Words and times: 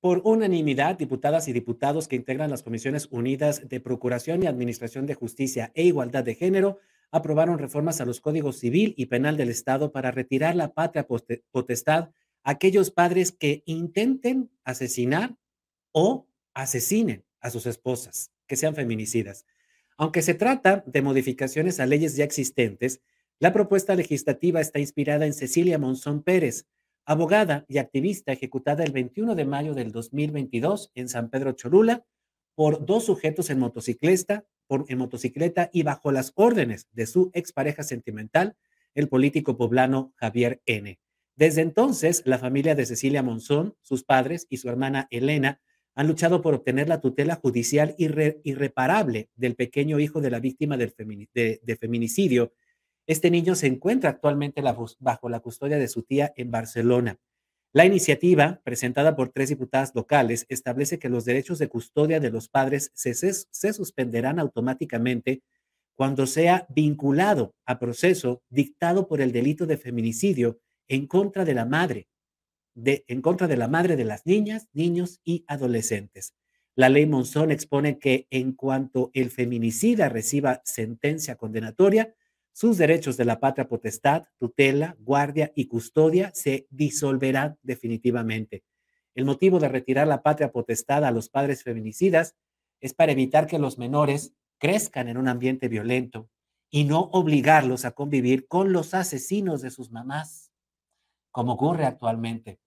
Por 0.00 0.22
unanimidad, 0.24 0.96
diputadas 0.96 1.48
y 1.48 1.52
diputados 1.52 2.06
que 2.06 2.14
integran 2.14 2.50
las 2.50 2.62
Comisiones 2.62 3.08
Unidas 3.10 3.68
de 3.68 3.80
Procuración 3.80 4.42
y 4.42 4.46
Administración 4.46 5.06
de 5.06 5.14
Justicia 5.14 5.72
e 5.74 5.82
Igualdad 5.82 6.22
de 6.22 6.36
Género 6.36 6.78
aprobaron 7.10 7.58
reformas 7.58 8.00
a 8.00 8.04
los 8.04 8.20
códigos 8.20 8.58
civil 8.58 8.94
y 8.96 9.06
penal 9.06 9.36
del 9.36 9.48
Estado 9.48 9.90
para 9.90 10.12
retirar 10.12 10.54
la 10.54 10.72
patria 10.72 11.06
potestad 11.50 12.10
a 12.44 12.50
aquellos 12.52 12.92
padres 12.92 13.32
que 13.32 13.64
intenten 13.66 14.50
asesinar 14.62 15.36
o 15.90 16.28
asesinen 16.54 17.24
a 17.40 17.50
sus 17.50 17.66
esposas, 17.66 18.30
que 18.46 18.56
sean 18.56 18.76
feminicidas. 18.76 19.46
Aunque 19.96 20.22
se 20.22 20.34
trata 20.34 20.84
de 20.86 21.02
modificaciones 21.02 21.80
a 21.80 21.86
leyes 21.86 22.14
ya 22.14 22.24
existentes, 22.24 23.00
la 23.40 23.52
propuesta 23.52 23.96
legislativa 23.96 24.60
está 24.60 24.78
inspirada 24.78 25.26
en 25.26 25.34
Cecilia 25.34 25.78
Monzón 25.78 26.22
Pérez, 26.22 26.66
abogada 27.08 27.64
y 27.68 27.78
activista 27.78 28.32
ejecutada 28.32 28.84
el 28.84 28.92
21 28.92 29.34
de 29.34 29.46
mayo 29.46 29.72
del 29.72 29.92
2022 29.92 30.92
en 30.94 31.08
San 31.08 31.30
Pedro 31.30 31.52
Cholula 31.52 32.04
por 32.54 32.84
dos 32.84 33.06
sujetos 33.06 33.48
en 33.48 33.58
motocicleta, 33.58 34.44
por, 34.66 34.84
en 34.88 34.98
motocicleta 34.98 35.70
y 35.72 35.84
bajo 35.84 36.12
las 36.12 36.32
órdenes 36.34 36.86
de 36.92 37.06
su 37.06 37.30
expareja 37.32 37.82
sentimental, 37.82 38.56
el 38.94 39.08
político 39.08 39.56
poblano 39.56 40.12
Javier 40.16 40.60
N. 40.66 41.00
Desde 41.34 41.62
entonces, 41.62 42.22
la 42.26 42.38
familia 42.38 42.74
de 42.74 42.84
Cecilia 42.84 43.22
Monzón, 43.22 43.74
sus 43.80 44.04
padres 44.04 44.46
y 44.50 44.58
su 44.58 44.68
hermana 44.68 45.08
Elena 45.10 45.62
han 45.94 46.08
luchado 46.08 46.42
por 46.42 46.52
obtener 46.52 46.90
la 46.90 47.00
tutela 47.00 47.36
judicial 47.36 47.94
irreparable 47.96 49.30
del 49.34 49.54
pequeño 49.54 49.98
hijo 49.98 50.20
de 50.20 50.30
la 50.30 50.40
víctima 50.40 50.76
del 50.76 50.92
de 51.32 51.76
feminicidio 51.80 52.52
este 53.08 53.30
niño 53.30 53.54
se 53.54 53.66
encuentra 53.66 54.10
actualmente 54.10 54.62
bajo 55.00 55.28
la 55.30 55.40
custodia 55.40 55.78
de 55.78 55.88
su 55.88 56.02
tía 56.02 56.34
en 56.36 56.50
Barcelona. 56.50 57.18
La 57.72 57.86
iniciativa, 57.86 58.60
presentada 58.64 59.16
por 59.16 59.30
tres 59.30 59.48
diputadas 59.48 59.94
locales, 59.94 60.44
establece 60.50 60.98
que 60.98 61.08
los 61.08 61.24
derechos 61.24 61.58
de 61.58 61.68
custodia 61.68 62.20
de 62.20 62.30
los 62.30 62.50
padres 62.50 62.92
se, 62.94 63.72
suspenderán 63.72 64.38
automáticamente 64.38 65.42
cuando 65.94 66.26
sea 66.26 66.66
vinculado 66.68 67.54
a 67.64 67.78
proceso 67.78 68.42
dictado 68.50 69.08
por 69.08 69.22
el 69.22 69.32
delito 69.32 69.66
de 69.66 69.78
feminicidio 69.78 70.60
en 70.86 71.06
contra 71.06 71.46
de 71.46 71.54
la 71.54 71.64
madre, 71.64 72.08
de, 72.74 73.04
en 73.08 73.22
contra 73.22 73.48
de 73.48 73.56
la 73.56 73.68
madre 73.68 73.96
de 73.96 74.04
las 74.04 74.26
niñas, 74.26 74.68
niños 74.74 75.20
y 75.24 75.44
adolescentes. 75.48 76.34
La 76.76 76.90
ley 76.90 77.06
Monzón 77.06 77.52
expone 77.52 77.98
que 77.98 78.26
en 78.28 78.52
cuanto 78.52 79.10
el 79.14 79.30
feminicida 79.30 80.10
reciba 80.10 80.60
sentencia 80.64 81.36
condenatoria, 81.36 82.14
sus 82.58 82.76
derechos 82.76 83.16
de 83.16 83.24
la 83.24 83.38
patria 83.38 83.68
potestad, 83.68 84.24
tutela, 84.36 84.96
guardia 84.98 85.52
y 85.54 85.68
custodia 85.68 86.32
se 86.34 86.66
disolverán 86.70 87.56
definitivamente. 87.62 88.64
El 89.14 89.26
motivo 89.26 89.60
de 89.60 89.68
retirar 89.68 90.08
la 90.08 90.24
patria 90.24 90.50
potestad 90.50 91.04
a 91.04 91.12
los 91.12 91.28
padres 91.28 91.62
feminicidas 91.62 92.34
es 92.80 92.94
para 92.94 93.12
evitar 93.12 93.46
que 93.46 93.60
los 93.60 93.78
menores 93.78 94.32
crezcan 94.58 95.06
en 95.06 95.18
un 95.18 95.28
ambiente 95.28 95.68
violento 95.68 96.30
y 96.68 96.82
no 96.82 97.02
obligarlos 97.12 97.84
a 97.84 97.92
convivir 97.92 98.48
con 98.48 98.72
los 98.72 98.92
asesinos 98.92 99.62
de 99.62 99.70
sus 99.70 99.92
mamás, 99.92 100.50
como 101.30 101.52
ocurre 101.52 101.84
actualmente. 101.84 102.58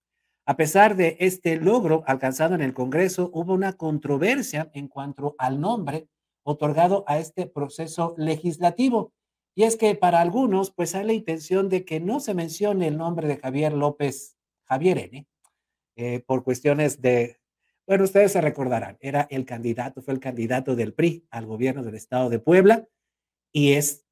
A 0.46 0.56
pesar 0.56 0.96
de 0.96 1.18
este 1.20 1.58
logro 1.58 2.06
alcanzado 2.08 2.56
en 2.56 2.62
el 2.62 2.74
Congreso, 2.74 3.30
hubo 3.34 3.54
una 3.54 3.74
controversia 3.74 4.72
en 4.74 4.88
cuanto 4.88 5.36
al 5.38 5.60
nombre 5.60 6.08
otorgado 6.44 7.04
a 7.08 7.20
este 7.20 7.46
proceso 7.46 8.16
legislativo 8.18 9.12
y 9.56 9.64
es 9.64 9.76
que 9.76 9.96
para 9.96 10.22
algunos, 10.22 10.72
pues 10.72 10.96
hay 10.96 11.06
la 11.06 11.14
intención 11.14 11.70
de 11.70 11.84
que 11.84 12.00
no 12.00 12.20
se 12.20 12.34
mencione 12.34 12.88
el 12.88 12.98
nombre 12.98 13.28
de 13.28 13.38
Javier 13.38 13.74
López, 13.74 14.38
Javier 14.64 14.98
N., 14.98 15.28
eh, 15.98 16.22
por 16.26 16.44
cuestiones 16.44 17.02
de, 17.02 17.38
bueno, 17.86 18.06
ustedes 18.06 18.32
se 18.32 18.42
recordarán, 18.42 18.98
era 19.02 19.28
el 19.30 19.46
candidato, 19.46 20.02
fue 20.02 20.14
el 20.14 20.20
candidato 20.20 20.76
del 20.76 20.94
PRI 20.94 21.28
al 21.30 21.46
gobierno 21.46 21.84
del 21.84 21.96
estado 21.96 22.30
de 22.30 22.40
Puebla 22.40 22.88
y 23.52 23.74
es, 23.74 24.06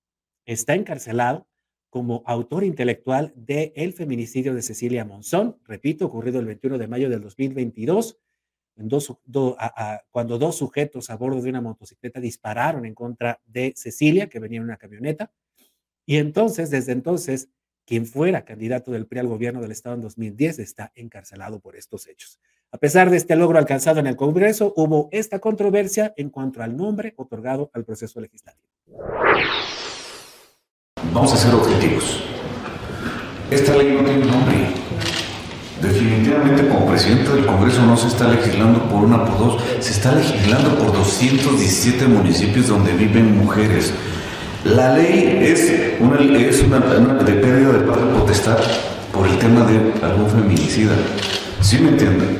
está 0.46 0.76
encarcelado 0.76 1.48
como 1.90 2.22
autor 2.26 2.64
intelectual 2.64 3.34
del 3.36 3.72
el 3.76 3.94
feminicidio 3.94 4.54
de 4.54 4.62
Cecilia 4.62 5.06
Monzón, 5.06 5.58
repito, 5.64 6.06
ocurrido 6.06 6.40
el 6.40 6.46
21 6.46 6.78
de 6.78 6.88
mayo 6.88 7.10
del 7.10 7.22
2022 7.22 8.20
cuando 10.12 10.38
dos 10.38 10.56
sujetos 10.56 11.10
a 11.10 11.18
bordo 11.18 11.42
de 11.42 11.50
una 11.50 11.62
motocicleta 11.62 12.20
dispararon 12.20 12.86
en 12.86 12.94
contra 12.94 13.42
de 13.46 13.74
Cecilia, 13.76 14.30
que 14.30 14.40
venía 14.40 14.58
en 14.58 14.64
una 14.64 14.78
camioneta. 14.78 15.32
Y 16.06 16.18
entonces, 16.18 16.70
desde 16.70 16.92
entonces, 16.94 17.50
quien 17.86 18.06
fuera 18.06 18.46
candidato 18.46 18.92
del 18.92 19.08
PRI 19.08 19.20
al 19.20 19.28
gobierno 19.28 19.62
del 19.62 19.72
Estado 19.72 19.96
en 19.96 20.02
2010 20.02 20.60
está 20.60 20.92
encarcelado 20.96 21.60
por 21.60 21.76
estos 21.76 22.08
hechos. 22.08 22.40
A 22.72 22.78
pesar 22.78 23.10
de 23.10 23.18
este 23.18 23.36
logro 23.36 23.58
alcanzado 23.58 24.00
en 24.00 24.06
el 24.06 24.16
Congreso, 24.16 24.74
hubo 24.76 25.10
esta 25.12 25.40
controversia 25.40 26.14
en 26.16 26.30
cuanto 26.30 26.62
al 26.62 26.78
nombre 26.78 27.16
otorgado 27.18 27.72
al 27.74 27.84
proceso 27.84 28.22
legislativo. 28.22 28.68
Vamos 31.12 31.34
a 31.34 31.38
ser 31.38 31.56
objetivos. 31.56 32.24
Esta 33.50 33.76
ley 33.76 33.92
no 33.92 34.04
tiene 34.06 34.26
nombre. 34.26 35.09
Definitivamente 35.82 36.68
como 36.68 36.88
presidente 36.88 37.32
del 37.32 37.46
Congreso 37.46 37.82
no 37.84 37.96
se 37.96 38.08
está 38.08 38.28
legislando 38.28 38.84
por 38.90 39.06
una, 39.06 39.24
por 39.26 39.40
dos, 39.40 39.64
se 39.80 39.92
está 39.92 40.14
legislando 40.14 40.78
por 40.78 40.92
217 40.92 42.06
municipios 42.06 42.68
donde 42.68 42.92
viven 42.92 43.38
mujeres. 43.38 43.94
La 44.66 44.94
ley 44.94 45.40
es 45.42 45.98
una, 46.02 46.20
es 46.38 46.62
una, 46.64 46.80
de 46.80 47.34
pérdida 47.34 47.72
de 47.72 47.80
padre 47.80 48.04
potestad 48.14 48.58
por 49.14 49.26
el 49.26 49.38
tema 49.38 49.66
de 49.66 50.06
algún 50.06 50.30
feminicida. 50.30 50.92
¿Sí 51.62 51.80
me 51.80 51.90
entienden? 51.90 52.40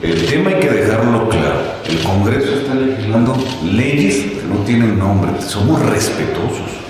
El 0.00 0.24
tema 0.24 0.48
hay 0.48 0.60
que 0.60 0.70
dejarlo 0.70 1.28
claro. 1.28 1.60
El 1.86 1.98
Congreso 2.02 2.50
está 2.60 2.74
legislando 2.74 3.36
leyes 3.62 4.14
que 4.14 4.42
no 4.48 4.64
tienen 4.64 4.98
nombre. 4.98 5.30
Somos 5.42 5.84
respetuosos. 5.84 6.89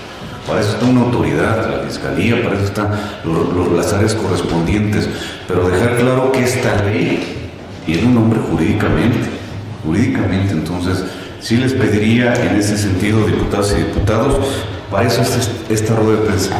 Para 0.50 0.62
eso 0.62 0.72
está 0.72 0.86
una 0.86 1.02
autoridad, 1.02 1.70
la 1.70 1.86
fiscalía, 1.86 2.42
para 2.42 2.56
eso 2.56 2.64
están 2.64 2.90
las 3.76 3.92
áreas 3.92 4.14
correspondientes. 4.14 5.08
Pero 5.46 5.68
dejar 5.68 5.96
claro 5.96 6.32
que 6.32 6.42
esta 6.42 6.82
ley 6.82 7.50
tiene 7.86 8.08
un 8.08 8.16
nombre 8.16 8.40
jurídicamente. 8.50 9.28
Jurídicamente, 9.86 10.52
entonces, 10.52 11.04
sí 11.38 11.56
les 11.56 11.72
pediría 11.72 12.34
en 12.34 12.56
ese 12.56 12.76
sentido, 12.76 13.24
diputados 13.28 13.72
y 13.74 13.76
diputados, 13.76 14.44
para 14.90 15.06
eso 15.06 15.22
es 15.22 15.52
esta 15.68 15.94
rueda 15.94 16.18
de 16.18 16.26
prensa. 16.26 16.50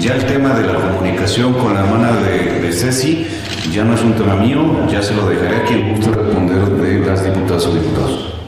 Ya 0.00 0.14
el 0.14 0.24
tema 0.24 0.54
de 0.54 0.66
la 0.66 0.80
comunicación 0.80 1.52
con 1.52 1.74
la 1.74 1.80
hermana 1.80 2.12
de, 2.16 2.62
de 2.62 2.72
Ceci 2.72 3.26
ya 3.70 3.84
no 3.84 3.94
es 3.94 4.00
un 4.00 4.14
tema 4.14 4.36
mío, 4.36 4.88
ya 4.90 5.02
se 5.02 5.14
lo 5.14 5.28
dejaré 5.28 5.56
a 5.56 5.64
quien 5.64 5.94
guste 5.94 6.12
responder 6.12 6.64
de 6.64 7.06
las 7.06 7.22
diputadas 7.22 7.66
o 7.66 7.74
diputados 7.74 8.41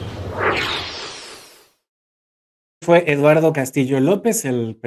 fue 2.85 3.11
Eduardo 3.11 3.51
Castillo 3.51 3.99
López, 3.99 4.45
el, 4.45 4.77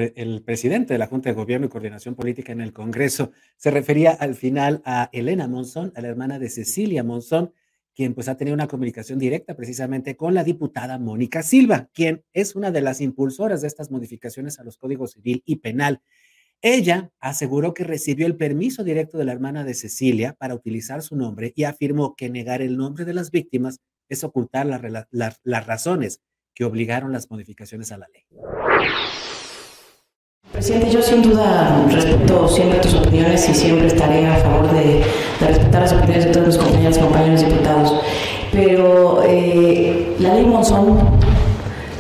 presidente 0.44 0.94
de 0.94 0.98
la 0.98 1.08
Junta 1.08 1.30
de 1.30 1.34
Gobierno 1.34 1.66
y 1.66 1.68
Coordinación 1.68 2.14
Política 2.14 2.52
en 2.52 2.60
el 2.60 2.72
Congreso. 2.72 3.32
Se 3.56 3.72
refería 3.72 4.12
al 4.12 4.36
final 4.36 4.82
a 4.84 5.10
Elena 5.12 5.48
Monzón, 5.48 5.92
a 5.96 6.00
la 6.00 6.06
hermana 6.06 6.38
de 6.38 6.48
Cecilia 6.48 7.02
Monzón, 7.02 7.52
quien 7.96 8.14
pues 8.14 8.28
ha 8.28 8.36
tenido 8.36 8.54
una 8.54 8.68
comunicación 8.68 9.18
directa 9.18 9.56
precisamente 9.56 10.16
con 10.16 10.32
la 10.32 10.44
diputada 10.44 10.96
Mónica 11.00 11.42
Silva, 11.42 11.90
quien 11.92 12.22
es 12.32 12.54
una 12.54 12.70
de 12.70 12.82
las 12.82 13.00
impulsoras 13.00 13.62
de 13.62 13.66
estas 13.66 13.90
modificaciones 13.90 14.60
a 14.60 14.62
los 14.62 14.78
códigos 14.78 15.14
civil 15.14 15.42
y 15.44 15.56
penal. 15.56 16.00
Ella 16.62 17.10
aseguró 17.18 17.74
que 17.74 17.82
recibió 17.82 18.28
el 18.28 18.36
permiso 18.36 18.84
directo 18.84 19.18
de 19.18 19.24
la 19.24 19.32
hermana 19.32 19.64
de 19.64 19.74
Cecilia 19.74 20.34
para 20.34 20.54
utilizar 20.54 21.02
su 21.02 21.16
nombre 21.16 21.52
y 21.56 21.64
afirmó 21.64 22.14
que 22.14 22.30
negar 22.30 22.62
el 22.62 22.76
nombre 22.76 23.04
de 23.04 23.14
las 23.14 23.32
víctimas 23.32 23.80
es 24.08 24.22
ocultar 24.22 24.66
las 24.68 25.66
razones 25.66 26.20
que 26.58 26.64
obligaron 26.64 27.12
las 27.12 27.30
modificaciones 27.30 27.92
a 27.92 27.98
la 27.98 28.08
ley. 28.08 28.24
Presidente, 30.50 30.90
yo 30.90 31.00
sin 31.00 31.22
duda 31.22 31.86
respeto 31.88 32.48
siempre 32.48 32.80
tus 32.80 32.94
opiniones 32.94 33.48
y 33.48 33.54
siempre 33.54 33.86
estaré 33.86 34.26
a 34.26 34.34
favor 34.38 34.72
de, 34.72 35.04
respetar 35.40 35.82
las 35.82 35.92
opiniones 35.92 36.24
de 36.24 36.32
todos 36.32 36.48
mis 36.48 36.58
compañeros 36.58 36.96
y 36.96 37.00
compañeros 37.00 37.46
diputados. 37.46 38.00
Pero 38.50 39.22
eh, 39.24 40.16
la 40.18 40.34
ley 40.34 40.46
Monzón 40.46 40.98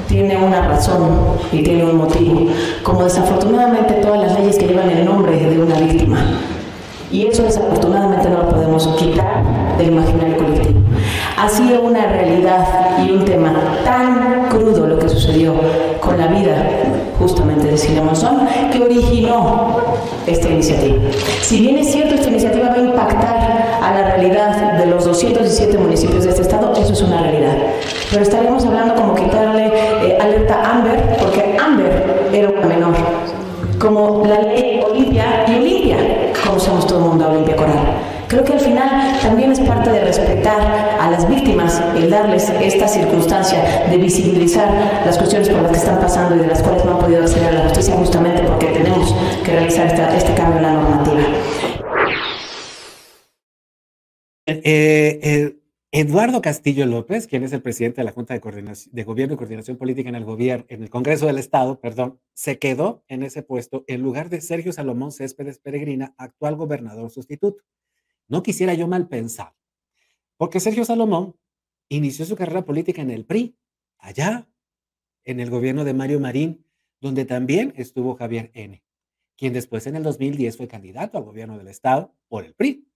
tiene 0.08 0.36
una 0.36 0.66
razón 0.66 1.36
y 1.52 1.62
tiene 1.62 1.84
un 1.84 1.96
motivo, 1.98 2.48
como 2.82 3.04
desafortunadamente 3.04 3.94
todas 4.02 4.22
las 4.22 4.40
leyes 4.40 4.58
que 4.58 4.66
llevan 4.66 4.90
el 4.90 5.04
nombre 5.04 5.38
de 5.38 5.56
una 5.56 5.78
víctima. 5.78 6.18
Y 7.12 7.28
eso 7.28 7.44
desafortunadamente 7.44 8.28
no 8.28 8.38
lo 8.38 8.48
podemos 8.48 8.88
quitar 8.98 9.44
del 9.78 9.92
imaginario 9.92 10.36
colectivo. 10.36 10.77
Ha 11.40 11.48
sido 11.48 11.82
una 11.82 12.04
realidad 12.06 12.98
y 13.06 13.12
un 13.12 13.24
tema 13.24 13.52
tan 13.84 14.48
crudo 14.48 14.86
lo 14.86 14.98
que 14.98 15.08
sucedió 15.08 15.54
con 16.00 16.18
la 16.18 16.26
vida 16.26 16.56
justamente 17.18 17.68
de 17.68 17.78
Silvia 17.78 18.02
Monzón 18.02 18.40
que 18.72 18.82
originó 18.82 19.76
esta 20.26 20.48
iniciativa. 20.48 20.96
Si 21.40 21.60
bien 21.60 21.78
es 21.78 21.92
cierto, 21.92 22.16
esta 22.16 22.28
iniciativa 22.28 22.68
va 22.68 22.74
a 22.74 22.78
impactar 22.78 23.80
a 23.80 23.94
la 23.94 24.16
realidad 24.16 24.78
de 24.78 24.86
los 24.86 25.04
217 25.04 25.78
municipios 25.78 26.24
de 26.24 26.30
este 26.30 26.42
estado, 26.42 26.72
eso 26.72 26.92
es 26.92 27.02
una 27.02 27.22
realidad. 27.22 27.56
Pero 28.10 28.22
estaríamos 28.22 28.64
hablando 28.66 28.94
como 28.96 29.14
quitarle 29.14 29.70
eh, 30.02 30.18
alerta 30.20 30.60
Amber, 30.68 31.16
porque 31.20 31.56
Amber 31.56 32.30
era 32.32 32.48
una 32.50 32.66
menor 32.66 32.94
como 33.78 34.26
la 34.26 34.40
ley 34.42 34.80
Olimpia 34.84 35.44
y 35.46 35.54
Olimpia, 35.54 35.96
conocemos 36.44 36.86
todo 36.86 36.98
el 36.98 37.04
mundo 37.04 37.24
a 37.26 37.28
Olimpia 37.28 37.54
Coral. 37.54 38.07
Creo 38.28 38.44
que 38.44 38.52
al 38.52 38.60
final 38.60 39.18
también 39.22 39.52
es 39.52 39.60
parte 39.60 39.90
de 39.90 40.04
respetar 40.04 40.60
a 41.00 41.10
las 41.10 41.26
víctimas, 41.26 41.82
el 41.96 42.10
darles 42.10 42.50
esta 42.50 42.86
circunstancia 42.86 43.88
de 43.88 43.96
visibilizar 43.96 44.68
las 45.06 45.16
cuestiones 45.16 45.48
por 45.48 45.62
las 45.62 45.72
que 45.72 45.78
están 45.78 45.98
pasando 45.98 46.36
y 46.36 46.40
de 46.40 46.48
las 46.48 46.62
cuales 46.62 46.84
no 46.84 46.92
han 46.92 46.98
podido 46.98 47.22
acceder 47.22 47.48
a 47.48 47.52
la 47.52 47.64
justicia 47.64 47.94
justamente 47.94 48.42
porque 48.42 48.66
tenemos 48.66 49.14
que 49.42 49.52
realizar 49.52 49.86
este 50.14 50.34
cambio 50.34 50.58
en 50.58 50.62
la 50.62 50.72
normativa. 50.74 51.20
Eh, 54.44 55.20
eh, 55.22 55.56
Eduardo 55.90 56.42
Castillo 56.42 56.84
López, 56.84 57.26
quien 57.28 57.44
es 57.44 57.54
el 57.54 57.62
presidente 57.62 58.02
de 58.02 58.04
la 58.04 58.12
Junta 58.12 58.34
de, 58.34 58.40
de 58.92 59.04
Gobierno 59.04 59.34
y 59.34 59.36
Coordinación 59.38 59.78
Política 59.78 60.10
en 60.10 60.16
el, 60.16 60.26
gobierno, 60.26 60.66
en 60.68 60.82
el 60.82 60.90
Congreso 60.90 61.26
del 61.26 61.38
Estado, 61.38 61.80
perdón, 61.80 62.20
se 62.34 62.58
quedó 62.58 63.02
en 63.08 63.22
ese 63.22 63.42
puesto 63.42 63.84
en 63.86 64.02
lugar 64.02 64.28
de 64.28 64.42
Sergio 64.42 64.72
Salomón 64.74 65.12
Céspedes 65.12 65.58
Peregrina, 65.60 66.14
actual 66.18 66.56
gobernador 66.56 67.10
sustituto. 67.10 67.64
No 68.28 68.42
quisiera 68.42 68.74
yo 68.74 68.86
mal 68.86 69.08
pensar, 69.08 69.54
porque 70.36 70.60
Sergio 70.60 70.84
Salomón 70.84 71.34
inició 71.88 72.26
su 72.26 72.36
carrera 72.36 72.64
política 72.64 73.02
en 73.02 73.10
el 73.10 73.24
PRI, 73.24 73.56
allá, 73.98 74.48
en 75.24 75.40
el 75.40 75.50
gobierno 75.50 75.84
de 75.84 75.94
Mario 75.94 76.20
Marín, 76.20 76.64
donde 77.00 77.24
también 77.24 77.72
estuvo 77.76 78.16
Javier 78.16 78.50
N., 78.54 78.82
quien 79.36 79.52
después 79.52 79.86
en 79.86 79.96
el 79.96 80.02
2010 80.02 80.56
fue 80.56 80.68
candidato 80.68 81.16
al 81.16 81.24
gobierno 81.24 81.56
del 81.58 81.68
Estado 81.68 82.14
por 82.28 82.44
el 82.44 82.54
PRI. 82.54 82.86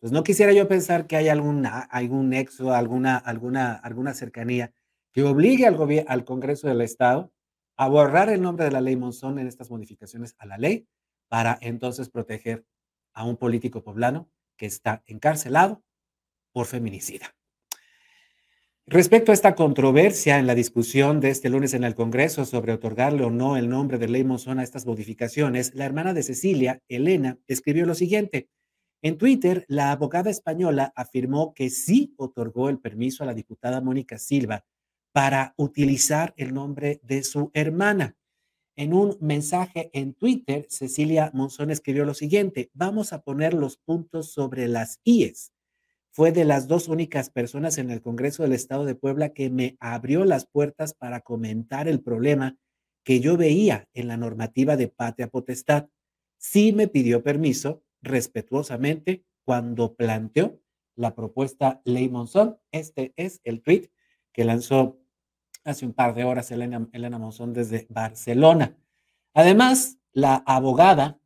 Pues 0.00 0.12
no 0.12 0.22
quisiera 0.22 0.52
yo 0.52 0.68
pensar 0.68 1.06
que 1.06 1.16
hay 1.16 1.28
alguna, 1.28 1.80
algún 1.80 2.28
nexo, 2.28 2.74
alguna, 2.74 3.16
alguna, 3.16 3.74
alguna 3.74 4.12
cercanía 4.12 4.74
que 5.12 5.22
obligue 5.22 5.66
al, 5.66 5.78
al 6.08 6.24
Congreso 6.24 6.68
del 6.68 6.82
Estado 6.82 7.32
a 7.76 7.88
borrar 7.88 8.28
el 8.28 8.42
nombre 8.42 8.66
de 8.66 8.72
la 8.72 8.80
ley 8.80 8.96
Monzón 8.96 9.38
en 9.38 9.46
estas 9.46 9.70
modificaciones 9.70 10.34
a 10.38 10.46
la 10.46 10.58
ley 10.58 10.86
para 11.28 11.56
entonces 11.60 12.10
proteger 12.10 12.66
a 13.14 13.24
un 13.24 13.36
político 13.36 13.82
poblano 13.82 14.28
que 14.56 14.66
está 14.66 15.02
encarcelado 15.06 15.82
por 16.52 16.66
feminicida. 16.66 17.34
Respecto 18.86 19.32
a 19.32 19.34
esta 19.34 19.54
controversia 19.54 20.38
en 20.38 20.46
la 20.46 20.54
discusión 20.54 21.18
de 21.18 21.30
este 21.30 21.48
lunes 21.48 21.72
en 21.72 21.84
el 21.84 21.94
Congreso 21.94 22.44
sobre 22.44 22.74
otorgarle 22.74 23.24
o 23.24 23.30
no 23.30 23.56
el 23.56 23.70
nombre 23.70 23.96
de 23.96 24.08
ley 24.08 24.24
Monzón 24.24 24.58
a 24.58 24.62
estas 24.62 24.84
modificaciones, 24.84 25.74
la 25.74 25.86
hermana 25.86 26.12
de 26.12 26.22
Cecilia, 26.22 26.82
Elena, 26.88 27.38
escribió 27.48 27.86
lo 27.86 27.94
siguiente. 27.94 28.50
En 29.00 29.16
Twitter, 29.16 29.64
la 29.68 29.90
abogada 29.90 30.30
española 30.30 30.92
afirmó 30.96 31.54
que 31.54 31.70
sí 31.70 32.12
otorgó 32.18 32.68
el 32.68 32.78
permiso 32.78 33.22
a 33.22 33.26
la 33.26 33.32
diputada 33.32 33.80
Mónica 33.80 34.18
Silva 34.18 34.66
para 35.12 35.54
utilizar 35.56 36.34
el 36.36 36.52
nombre 36.52 37.00
de 37.02 37.22
su 37.22 37.50
hermana. 37.54 38.16
En 38.76 38.92
un 38.92 39.16
mensaje 39.20 39.90
en 39.92 40.14
Twitter, 40.14 40.66
Cecilia 40.68 41.30
Monzón 41.32 41.70
escribió 41.70 42.04
lo 42.04 42.14
siguiente, 42.14 42.70
vamos 42.74 43.12
a 43.12 43.22
poner 43.22 43.54
los 43.54 43.76
puntos 43.76 44.32
sobre 44.32 44.66
las 44.66 45.00
IES. 45.04 45.52
Fue 46.10 46.32
de 46.32 46.44
las 46.44 46.66
dos 46.66 46.88
únicas 46.88 47.30
personas 47.30 47.78
en 47.78 47.90
el 47.90 48.00
Congreso 48.00 48.42
del 48.42 48.52
Estado 48.52 48.84
de 48.84 48.96
Puebla 48.96 49.28
que 49.28 49.48
me 49.48 49.76
abrió 49.78 50.24
las 50.24 50.46
puertas 50.46 50.92
para 50.92 51.20
comentar 51.20 51.86
el 51.86 52.00
problema 52.00 52.56
que 53.04 53.20
yo 53.20 53.36
veía 53.36 53.88
en 53.94 54.08
la 54.08 54.16
normativa 54.16 54.76
de 54.76 54.88
patria 54.88 55.28
potestad. 55.28 55.88
Sí 56.36 56.72
me 56.72 56.88
pidió 56.88 57.22
permiso 57.22 57.84
respetuosamente 58.02 59.24
cuando 59.44 59.94
planteó 59.94 60.60
la 60.96 61.14
propuesta 61.14 61.80
Ley 61.84 62.08
Monzón. 62.08 62.58
Este 62.72 63.12
es 63.16 63.40
el 63.44 63.62
tweet 63.62 63.90
que 64.32 64.44
lanzó 64.44 64.98
hace 65.64 65.86
un 65.86 65.92
par 65.92 66.14
de 66.14 66.24
horas 66.24 66.50
Elena, 66.50 66.88
Elena 66.92 67.18
Monzón 67.18 67.52
desde 67.52 67.86
Barcelona. 67.88 68.76
Además, 69.32 69.98
la 70.12 70.36
abogada 70.46 71.18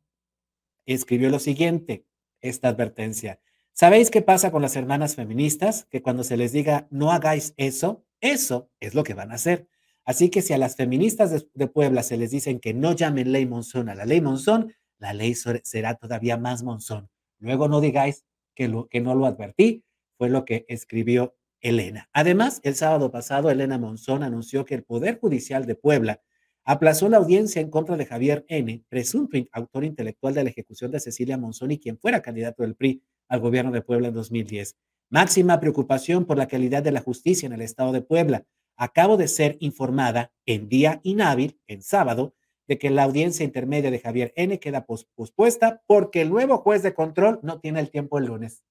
escribió 0.85 1.29
lo 1.29 1.39
siguiente, 1.39 2.05
esta 2.41 2.69
advertencia. 2.69 3.39
¿Sabéis 3.73 4.09
qué 4.09 4.21
pasa 4.21 4.51
con 4.51 4.61
las 4.61 4.75
hermanas 4.75 5.15
feministas? 5.15 5.85
Que 5.89 6.01
cuando 6.01 6.23
se 6.23 6.37
les 6.37 6.51
diga 6.51 6.87
no 6.89 7.11
hagáis 7.11 7.53
eso, 7.57 8.03
eso 8.19 8.69
es 8.79 8.95
lo 8.95 9.03
que 9.03 9.13
van 9.13 9.31
a 9.31 9.35
hacer. 9.35 9.67
Así 10.03 10.29
que 10.29 10.41
si 10.41 10.53
a 10.53 10.57
las 10.57 10.75
feministas 10.75 11.45
de, 11.53 11.67
Puebla 11.67 12.01
se 12.01 12.17
les 12.17 12.31
dicen 12.31 12.59
que 12.59 12.73
no 12.73 12.93
llamen 12.93 13.31
ley 13.31 13.45
Monzón 13.45 13.89
a 13.89 13.95
la 13.95 14.05
ley 14.05 14.21
Monzón, 14.21 14.73
la 14.97 15.13
ley 15.13 15.35
será 15.35 15.95
todavía 15.95 16.35
más 16.35 16.63
monzón. 16.63 17.09
Luego 17.37 17.67
no 17.67 17.79
digáis 17.79 18.25
que, 18.53 18.67
lo, 18.67 18.87
que 18.89 18.99
no 18.99 19.15
lo 19.15 19.25
advertí, 19.25 19.85
fue 20.17 20.29
lo 20.29 20.43
que 20.43 20.65
escribió 20.67 21.37
Elena. 21.61 22.09
Además, 22.13 22.59
el 22.63 22.75
sábado 22.75 23.11
pasado, 23.11 23.49
Elena 23.49 23.77
Monzón 23.77 24.23
anunció 24.23 24.65
que 24.65 24.75
el 24.75 24.83
Poder 24.83 25.19
Judicial 25.19 25.65
de 25.65 25.75
Puebla 25.75 26.21
aplazó 26.63 27.09
la 27.09 27.17
audiencia 27.17 27.61
en 27.61 27.69
contra 27.69 27.97
de 27.97 28.05
Javier 28.05 28.45
N., 28.47 28.83
presunto 28.89 29.37
autor 29.51 29.83
intelectual 29.85 30.33
de 30.33 30.43
la 30.43 30.49
ejecución 30.49 30.91
de 30.91 30.99
Cecilia 30.99 31.37
Monzón 31.37 31.71
y 31.71 31.79
quien 31.79 31.97
fuera 31.97 32.21
candidato 32.21 32.63
del 32.63 32.75
PRI 32.75 33.01
al 33.27 33.39
gobierno 33.39 33.71
de 33.71 33.81
Puebla 33.81 34.09
en 34.09 34.13
2010. 34.13 34.75
Máxima 35.09 35.59
preocupación 35.59 36.25
por 36.25 36.37
la 36.37 36.47
calidad 36.47 36.83
de 36.83 36.91
la 36.91 37.01
justicia 37.01 37.47
en 37.47 37.53
el 37.53 37.61
estado 37.61 37.91
de 37.91 38.01
Puebla. 38.01 38.45
Acabo 38.77 39.17
de 39.17 39.27
ser 39.27 39.57
informada 39.59 40.31
en 40.45 40.69
día 40.69 40.99
inhábil, 41.03 41.59
en 41.67 41.81
sábado, 41.81 42.35
de 42.67 42.77
que 42.77 42.91
la 42.91 43.03
audiencia 43.03 43.43
intermedia 43.43 43.89
de 43.89 43.99
Javier 43.99 44.31
N 44.35 44.59
queda 44.59 44.85
pospuesta 44.85 45.81
porque 45.87 46.21
el 46.21 46.29
nuevo 46.29 46.59
juez 46.59 46.83
de 46.83 46.93
control 46.93 47.39
no 47.41 47.59
tiene 47.59 47.79
el 47.79 47.89
tiempo 47.89 48.19
el 48.19 48.25
lunes. 48.25 48.63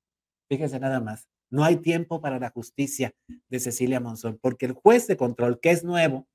Fíjense 0.49 0.79
nada 0.79 1.01
más, 1.01 1.29
no 1.51 1.65
hay 1.65 1.77
tiempo 1.77 2.21
para 2.21 2.39
la 2.39 2.51
justicia 2.51 3.15
de 3.49 3.61
Cecilia 3.61 4.01
Monzón 4.01 4.39
porque 4.41 4.67
el 4.67 4.73
juez 4.73 5.07
de 5.07 5.17
control, 5.17 5.61
que 5.61 5.71
es 5.71 5.85
nuevo, 5.85 6.29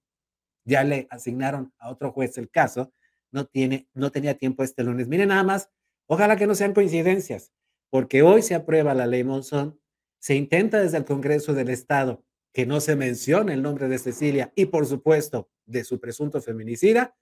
ya 0.66 0.84
le 0.84 1.08
asignaron 1.10 1.74
a 1.78 1.90
otro 1.90 2.12
juez 2.12 2.38
el 2.38 2.50
caso, 2.50 2.94
no, 3.32 3.46
tiene, 3.46 3.88
no 3.94 4.12
tenía 4.12 4.38
tiempo 4.38 4.64
este 4.64 4.84
lunes. 4.84 5.08
Miren 5.08 5.30
nada 5.30 5.44
más, 5.44 5.70
ojalá 6.08 6.36
que 6.36 6.48
no 6.48 6.56
sean 6.56 6.74
coincidencias, 6.74 7.52
porque 7.90 8.22
hoy 8.22 8.42
se 8.42 8.56
aprueba 8.56 8.94
la 8.94 9.08
ley 9.08 9.24
Monzón, 9.24 9.80
se 10.20 10.36
intenta 10.36 10.82
desde 10.82 10.98
el 10.98 11.06
Congreso 11.06 11.54
del 11.54 11.70
Estado 11.70 12.24
que 12.54 12.66
no 12.66 12.80
se 12.80 12.96
mencione 12.96 13.54
el 13.54 13.64
nombre 13.64 13.88
de 13.88 13.98
Cecilia 13.98 14.54
y 14.56 14.68
por 14.68 14.86
supuesto 14.86 15.50
de 15.66 15.84
su 15.84 16.00
presunto 16.00 16.42
feminicida, 16.42 17.16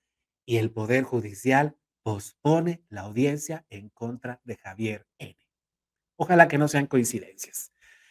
y 0.46 0.58
el 0.58 0.72
Poder 0.72 1.04
Judicial 1.04 1.78
pospone 2.04 2.84
la 2.90 3.02
audiencia 3.02 3.66
en 3.70 3.90
contra 3.90 4.42
de 4.44 4.58
Javier 4.58 5.08
N. 5.20 5.38
Ojalá 6.18 6.48
que 6.48 6.58
no 6.58 6.68
sean 6.68 6.88
coincidencias. 6.88 7.72